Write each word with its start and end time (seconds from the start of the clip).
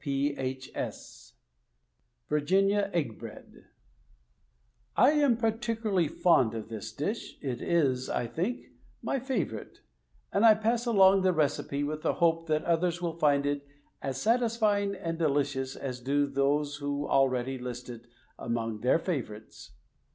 S.P.H.S.) 0.01 1.33
VIRGINIA 2.27 2.89
EGG 2.91 3.19
BREAD 3.19 3.65
I 4.97 5.11
am 5.11 5.37
particularly 5.37 6.07
fond 6.07 6.55
of 6.55 6.69
this 6.69 6.91
dish— 6.91 7.37
it 7.43 7.61
is, 7.61 8.09
I 8.09 8.25
think, 8.25 8.65
my 9.03 9.19
favorite, 9.19 9.81
and 10.33 10.43
I 10.43 10.55
pass 10.55 10.87
along 10.87 11.21
the 11.21 11.33
recipe 11.33 11.83
with 11.83 12.01
the 12.01 12.13
hope 12.15 12.47
that 12.47 12.63
others 12.65 12.99
will 12.99 13.19
find 13.19 13.45
it 13.45 13.63
as 14.01 14.19
satisfying 14.19 14.95
and 14.95 15.19
delicious 15.19 15.75
as 15.75 15.99
do 16.01 16.25
those 16.25 16.77
who 16.77 17.07
already 17.07 17.59
list 17.59 17.87
it 17.87 18.07
among 18.39 18.79
their 18.79 18.97
favorites. 18.97 19.73